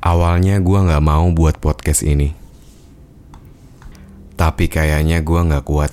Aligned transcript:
Awalnya 0.00 0.64
gue 0.64 0.80
gak 0.80 1.04
mau 1.04 1.28
buat 1.28 1.60
podcast 1.60 2.00
ini. 2.08 2.32
Tapi 4.32 4.72
kayaknya 4.72 5.20
gue 5.20 5.40
gak 5.44 5.68
kuat 5.68 5.92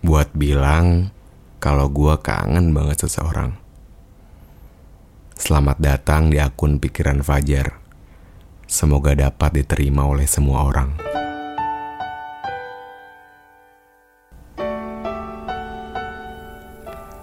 buat 0.00 0.32
bilang 0.32 1.12
kalau 1.60 1.92
gue 1.92 2.16
kangen 2.24 2.72
banget 2.72 3.04
seseorang. 3.04 3.60
Selamat 5.36 5.76
datang 5.76 6.32
di 6.32 6.40
akun 6.40 6.80
Pikiran 6.80 7.20
Fajar. 7.20 7.76
Semoga 8.64 9.12
dapat 9.12 9.60
diterima 9.60 10.08
oleh 10.08 10.24
semua 10.24 10.64
orang. 10.64 10.96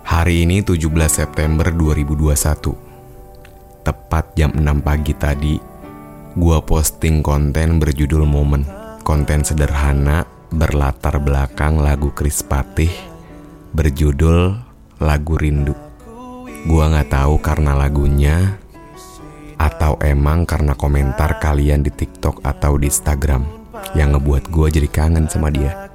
Hari 0.06 0.46
ini 0.46 0.62
17 0.62 0.78
September 1.10 1.74
2021 1.74 2.85
Tepat 3.86 4.34
jam 4.34 4.50
6 4.50 4.82
pagi 4.82 5.14
tadi 5.14 5.62
Gua 6.34 6.58
posting 6.58 7.22
konten 7.22 7.78
berjudul 7.78 8.26
Momen. 8.26 8.66
Konten 9.06 9.46
sederhana 9.46 10.26
berlatar 10.50 11.22
belakang 11.22 11.78
lagu 11.78 12.10
Chris 12.10 12.42
Patih 12.42 12.90
Berjudul 13.78 14.58
Lagu 14.98 15.38
Rindu. 15.38 15.78
Gua 16.66 16.90
nggak 16.90 17.14
tahu 17.14 17.38
karena 17.38 17.78
lagunya 17.78 18.58
Atau 19.62 20.02
emang 20.02 20.50
karena 20.50 20.74
komentar 20.74 21.38
kalian 21.38 21.86
di 21.86 21.94
TikTok 21.94 22.42
atau 22.42 22.82
di 22.82 22.90
Instagram 22.90 23.46
Yang 23.94 24.18
ngebuat 24.18 24.44
gua 24.50 24.68
jadi 24.74 24.90
kangen 24.90 25.30
sama 25.30 25.54
dia. 25.54 25.94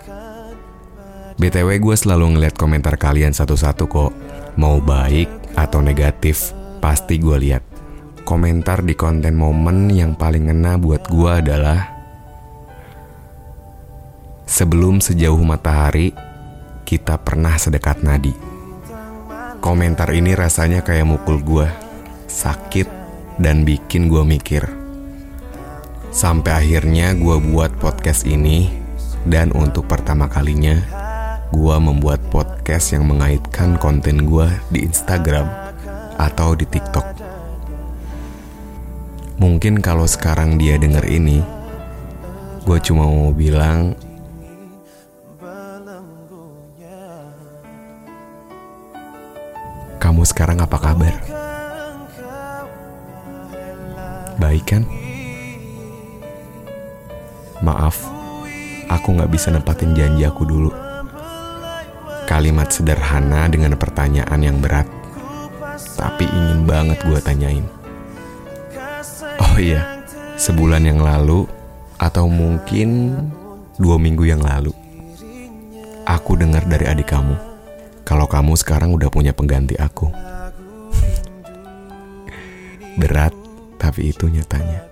BTW 1.43 1.83
gue 1.83 1.97
selalu 1.99 2.39
ngeliat 2.39 2.55
komentar 2.55 2.95
kalian 3.01 3.33
satu-satu 3.35 3.89
kok. 3.89 4.13
Mau 4.61 4.79
baik 4.79 5.59
atau 5.59 5.83
negatif 5.83 6.53
Pasti 6.85 7.17
gue 7.17 7.37
lihat 7.41 7.70
Komentar 8.31 8.87
di 8.87 8.95
konten 8.95 9.35
momen 9.35 9.91
yang 9.91 10.15
paling 10.15 10.47
ngena 10.47 10.79
buat 10.79 11.03
gue 11.11 11.31
adalah 11.43 11.83
Sebelum 14.47 15.03
sejauh 15.03 15.43
matahari 15.43 16.15
Kita 16.87 17.19
pernah 17.19 17.59
sedekat 17.59 18.07
nadi 18.07 18.31
Komentar 19.59 20.15
ini 20.15 20.39
rasanya 20.39 20.87
kayak 20.87 21.11
mukul 21.11 21.43
gue 21.43 21.67
Sakit 22.31 22.87
dan 23.43 23.67
bikin 23.67 24.07
gue 24.07 24.23
mikir 24.23 24.63
Sampai 26.15 26.55
akhirnya 26.55 27.19
gue 27.19 27.35
buat 27.51 27.75
podcast 27.83 28.31
ini 28.31 28.71
Dan 29.27 29.51
untuk 29.59 29.91
pertama 29.91 30.31
kalinya 30.31 30.79
gua 31.51 31.83
membuat 31.83 32.23
podcast 32.31 32.95
yang 32.95 33.11
mengaitkan 33.11 33.75
konten 33.83 34.23
gua 34.23 34.55
di 34.71 34.87
Instagram 34.87 35.51
atau 36.15 36.55
di 36.55 36.63
TikTok. 36.63 37.20
Mungkin 39.41 39.81
kalau 39.81 40.05
sekarang 40.05 40.61
dia 40.61 40.77
denger 40.77 41.01
ini, 41.09 41.41
gue 42.69 42.79
cuma 42.85 43.09
mau 43.09 43.33
bilang, 43.33 43.97
kamu 49.97 50.29
sekarang 50.29 50.61
apa 50.61 50.77
kabar? 50.77 51.17
Baik 54.37 54.65
kan? 54.69 54.85
Maaf, 57.65 57.97
aku 58.93 59.17
gak 59.17 59.33
bisa 59.33 59.49
nempatin 59.49 59.97
janji 59.97 60.29
aku 60.29 60.45
dulu. 60.45 60.69
Kalimat 62.29 62.69
sederhana 62.69 63.49
dengan 63.49 63.73
pertanyaan 63.81 64.41
yang 64.45 64.61
berat, 64.61 64.85
tapi 65.97 66.29
ingin 66.29 66.69
banget 66.69 67.01
gue 67.09 67.21
tanyain. 67.25 67.80
Oh 69.41 69.57
iya, 69.57 70.05
sebulan 70.37 70.85
yang 70.85 71.01
lalu, 71.01 71.49
atau 71.97 72.29
mungkin 72.29 73.17
dua 73.81 73.97
minggu 73.97 74.29
yang 74.29 74.45
lalu, 74.45 74.77
aku 76.05 76.37
dengar 76.37 76.69
dari 76.69 76.85
adik 76.85 77.09
kamu 77.09 77.33
kalau 78.05 78.29
kamu 78.29 78.53
sekarang 78.61 78.93
udah 78.93 79.09
punya 79.09 79.33
pengganti 79.33 79.73
aku. 79.81 80.13
Berat, 83.01 83.33
tapi 83.81 84.13
itu 84.13 84.29
nyatanya. 84.29 84.85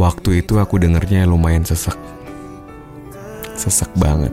Waktu 0.00 0.40
itu 0.40 0.56
aku 0.56 0.80
dengernya 0.80 1.28
lumayan 1.28 1.68
sesek 1.68 2.00
sesek 3.52 3.92
banget. 4.00 4.32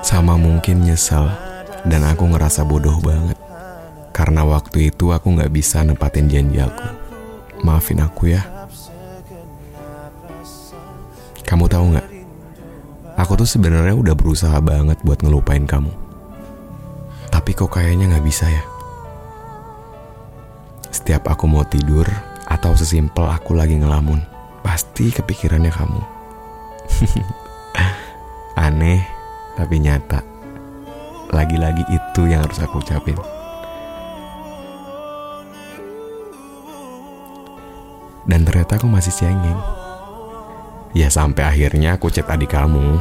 Sama 0.00 0.40
mungkin 0.40 0.88
nyesel 0.88 1.28
dan 1.84 2.02
aku 2.08 2.24
ngerasa 2.32 2.64
bodoh 2.64 2.96
banget. 3.04 3.47
Karena 4.18 4.42
waktu 4.42 4.90
itu 4.90 5.14
aku 5.14 5.38
gak 5.38 5.54
bisa 5.54 5.86
nepatin 5.86 6.26
janji 6.26 6.58
aku. 6.58 6.82
Maafin 7.62 8.02
aku 8.02 8.34
ya. 8.34 8.42
Kamu 11.46 11.70
tahu 11.70 11.94
nggak? 11.94 12.08
Aku 13.14 13.38
tuh 13.38 13.46
sebenarnya 13.46 13.94
udah 13.94 14.12
berusaha 14.18 14.58
banget 14.58 14.98
buat 15.06 15.22
ngelupain 15.22 15.64
kamu. 15.64 15.94
Tapi 17.30 17.50
kok 17.54 17.70
kayaknya 17.70 18.10
nggak 18.10 18.26
bisa 18.26 18.50
ya. 18.50 18.62
Setiap 20.90 21.30
aku 21.30 21.46
mau 21.48 21.62
tidur 21.64 22.04
atau 22.44 22.76
sesimpel 22.76 23.24
aku 23.24 23.56
lagi 23.56 23.80
ngelamun, 23.80 24.20
pasti 24.66 25.14
kepikirannya 25.14 25.72
kamu. 25.72 26.02
Aneh, 28.66 29.00
tapi 29.54 29.78
nyata. 29.80 30.20
Lagi-lagi 31.32 31.86
itu 31.88 32.22
yang 32.28 32.44
harus 32.44 32.60
aku 32.60 32.82
ucapin. 32.82 33.37
Dan 38.28 38.44
ternyata 38.44 38.76
aku 38.76 38.84
masih 38.84 39.10
cengeng. 39.16 39.56
Ya 40.92 41.08
sampai 41.08 41.48
akhirnya 41.48 41.96
aku 41.96 42.12
chat 42.12 42.28
adik 42.28 42.52
kamu. 42.52 43.00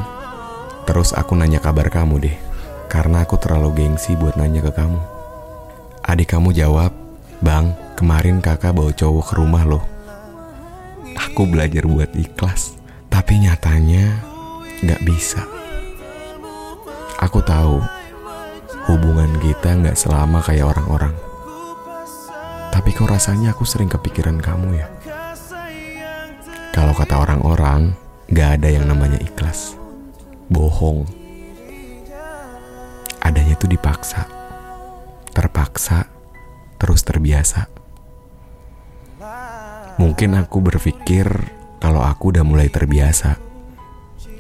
Terus 0.88 1.11
aku 1.11 1.35
nanya 1.35 1.59
kabar 1.59 1.91
kamu 1.91 2.23
deh. 2.23 2.38
Karena 2.88 3.27
aku 3.27 3.35
terlalu 3.35 3.83
gengsi 3.83 4.16
buat 4.16 4.39
nanya 4.39 4.63
ke 4.63 4.71
kamu. 4.71 4.99
Adik 6.07 6.31
kamu 6.31 6.55
jawab, 6.55 6.95
Bang, 7.43 7.75
kemarin 7.99 8.39
kakak 8.39 8.71
bawa 8.71 8.95
cowok 8.95 9.23
ke 9.27 9.33
rumah 9.35 9.67
loh. 9.67 9.83
Aku 11.27 11.43
belajar 11.43 11.83
buat 11.83 12.07
ikhlas. 12.16 12.79
Tapi 13.11 13.43
nyatanya 13.43 14.23
gak 14.87 15.03
bisa. 15.03 15.43
Aku 17.19 17.43
tahu 17.43 17.83
hubungan 18.87 19.35
kita 19.43 19.75
gak 19.83 19.99
selama 19.99 20.39
kayak 20.39 20.71
orang-orang. 20.71 21.11
Tapi 22.71 22.89
kok 22.95 23.11
rasanya 23.11 23.51
aku 23.51 23.67
sering 23.67 23.91
kepikiran 23.91 24.39
kamu 24.39 24.79
ya. 24.79 24.87
Kalau 26.87 27.03
kata 27.03 27.19
orang-orang, 27.19 27.99
gak 28.31 28.63
ada 28.63 28.71
yang 28.71 28.87
namanya 28.87 29.19
ikhlas. 29.19 29.75
Bohong. 30.47 31.03
Adanya 33.19 33.59
tuh 33.59 33.67
dipaksa. 33.67 34.23
Terpaksa, 35.35 36.07
terus 36.79 37.03
terbiasa. 37.03 37.67
Mungkin 39.99 40.39
aku 40.39 40.63
berpikir 40.63 41.28
kalau 41.84 42.07
aku 42.07 42.31
udah 42.31 42.47
mulai 42.47 42.72
terbiasa. 42.72 43.35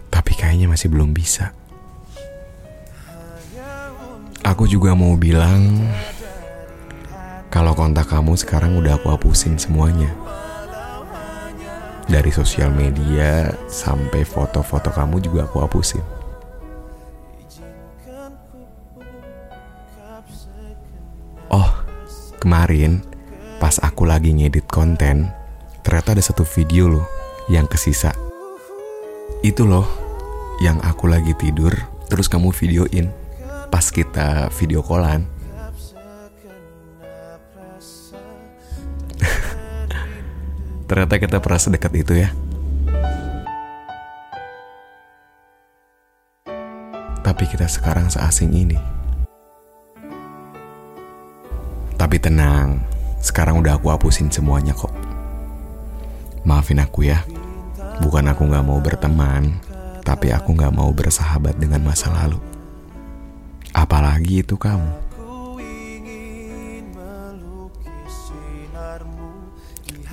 Tapi 0.07 0.31
kayaknya 0.31 0.71
masih 0.71 0.87
belum 0.87 1.11
bisa. 1.11 1.51
Aku 4.47 4.71
juga 4.71 4.95
mau 4.95 5.19
bilang 5.19 5.83
kalau 7.51 7.75
kontak 7.75 8.07
kamu 8.07 8.39
sekarang 8.39 8.79
udah 8.79 8.95
aku 8.95 9.11
hapusin 9.11 9.59
semuanya. 9.59 10.15
Dari 12.07 12.31
sosial 12.31 12.71
media 12.71 13.51
sampai 13.67 14.23
foto-foto 14.23 14.89
kamu 14.95 15.19
juga 15.19 15.43
aku 15.43 15.59
hapusin. 15.59 16.03
Oh, 21.51 21.69
kemarin 22.39 23.03
pas 23.59 23.75
aku 23.83 24.07
lagi 24.07 24.31
ngedit 24.31 24.71
konten, 24.71 25.27
ternyata 25.83 26.15
ada 26.15 26.23
satu 26.23 26.47
video 26.47 26.87
loh 26.87 27.05
yang 27.51 27.67
kesisa. 27.67 28.15
Itu 29.43 29.67
loh 29.67 29.87
yang 30.63 30.79
aku 30.81 31.11
lagi 31.11 31.35
tidur 31.35 31.75
terus 32.07 32.31
kamu 32.31 32.55
videoin. 32.55 33.11
pas 33.67 33.83
kita 33.91 34.47
video 34.55 34.79
callan. 34.79 35.36
Ternyata 40.87 41.19
kita 41.19 41.37
pernah 41.43 41.59
sedekat 41.59 41.91
itu 41.99 42.15
ya. 42.15 42.31
Tapi 47.19 47.43
kita 47.43 47.67
sekarang 47.67 48.07
seasing 48.07 48.55
ini. 48.55 48.79
Tapi 51.99 52.15
tenang, 52.23 52.79
sekarang 53.19 53.59
udah 53.59 53.75
aku 53.75 53.91
hapusin 53.91 54.31
semuanya 54.31 54.71
kok. 54.71 54.95
Maafin 56.47 56.79
aku 56.79 57.03
ya, 57.03 57.19
bukan 57.99 58.31
aku 58.31 58.47
gak 58.47 58.63
mau 58.63 58.79
berteman, 58.79 59.59
tapi 60.07 60.31
aku 60.31 60.55
gak 60.55 60.71
mau 60.71 60.87
bersahabat 60.95 61.59
dengan 61.59 61.83
masa 61.83 62.07
lalu. 62.15 62.39
Apalagi 63.75 64.39
itu 64.39 64.55
kamu. 64.55 65.03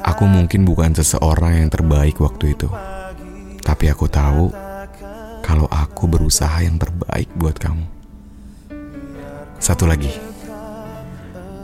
Aku 0.05 0.29
mungkin 0.29 0.69
bukan 0.69 0.93
seseorang 0.93 1.65
yang 1.65 1.71
terbaik 1.73 2.21
waktu 2.21 2.53
itu. 2.53 2.69
Tapi 3.65 3.89
aku 3.89 4.05
tahu 4.11 4.53
kalau 5.41 5.65
aku 5.73 6.05
berusaha 6.05 6.61
yang 6.61 6.77
terbaik 6.77 7.33
buat 7.37 7.57
kamu. 7.57 7.87
Satu 9.57 9.89
lagi. 9.89 10.13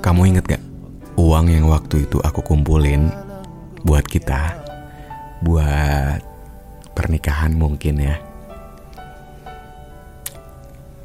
Kamu 0.01 0.25
inget 0.25 0.57
gak 0.57 0.65
uang 1.21 1.53
yang 1.53 1.69
waktu 1.69 2.09
itu 2.09 2.17
aku 2.25 2.41
kumpulin 2.41 3.13
buat 3.85 4.09
kita? 4.09 4.57
Buat 5.45 6.25
pernikahan 6.97 7.53
mungkin 7.53 8.01
ya. 8.01 8.17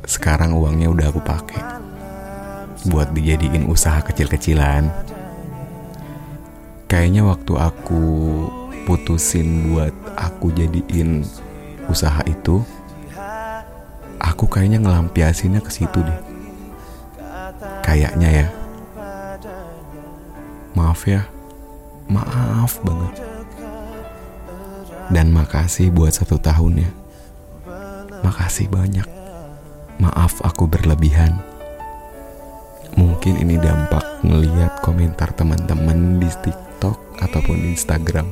Sekarang 0.07 0.56
uangnya 0.56 0.88
udah 0.88 1.07
aku 1.12 1.19
pakai 1.19 1.63
buat 2.88 3.12
dijadiin 3.12 3.66
usaha 3.68 4.00
kecil-kecilan. 4.06 4.88
Kayaknya 6.95 7.27
waktu 7.27 7.53
aku 7.59 8.03
putusin 8.88 9.68
buat 9.68 9.92
aku 10.15 10.47
jadiin 10.56 11.27
usaha 11.92 12.24
itu, 12.24 12.63
aku 14.15 14.47
kayaknya 14.47 14.80
ngelampiasinnya 14.80 15.59
ke 15.59 15.75
situ 15.75 16.00
deh. 16.00 16.19
Kayaknya 17.83 18.30
ya. 18.31 18.47
Maaf 20.71 21.03
ya, 21.03 21.27
maaf 22.07 22.80
banget. 22.80 23.27
Dan 25.12 25.36
makasih 25.36 25.92
buat 25.92 26.15
satu 26.15 26.39
tahunnya. 26.39 26.95
Makasih 28.24 28.71
banyak. 28.71 29.03
Maaf 30.00 30.39
aku 30.47 30.63
berlebihan. 30.63 31.44
Mungkin 32.95 33.36
ini 33.44 33.59
dampak 33.59 34.24
ngeliat 34.24 34.80
komentar 34.80 35.36
teman-teman 35.36 36.24
di 36.24 36.31
TikTok 36.31 36.64
ataupun 37.45 37.62
di 37.62 37.77
Instagram. 37.77 38.27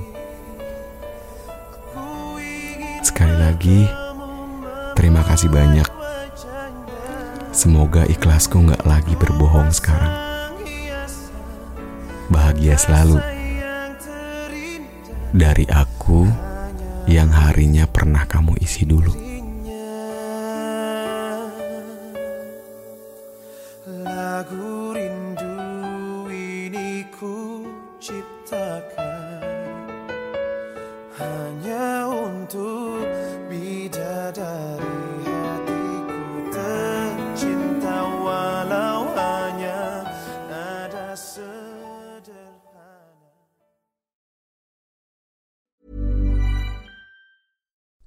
Sekali 3.06 3.36
lagi, 3.38 3.86
terima 4.98 5.22
kasih 5.22 5.54
banyak. 5.54 5.86
Semoga 7.54 8.10
ikhlasku 8.10 8.58
nggak 8.58 8.82
lagi 8.90 9.14
berbohong 9.14 9.70
sekarang. 9.70 10.18
Bahagia 12.34 12.74
selalu. 12.74 13.22
Dari 15.30 15.70
aku 15.70 16.26
yang 17.06 17.30
harinya 17.30 17.86
pernah 17.86 18.26
kamu 18.26 18.58
isi 18.66 18.90
dulu. 18.90 19.33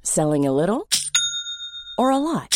Selling 0.02 0.46
a 0.46 0.52
little 0.52 0.88
or 1.98 2.10
a 2.10 2.18
lot? 2.18 2.55